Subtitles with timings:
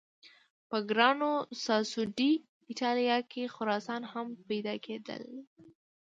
[0.69, 1.19] په ګران
[1.65, 2.31] ساسو ډي
[2.69, 5.23] ایټالیا کې خرسان هم پیدا کېدل.